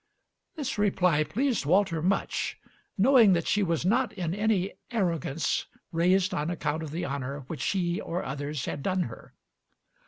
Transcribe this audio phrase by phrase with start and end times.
[0.55, 2.57] This reply pleased Walter much,
[2.97, 7.63] knowing that she was not in any arrogance raised on account of the honor which
[7.65, 9.35] he or others had done her.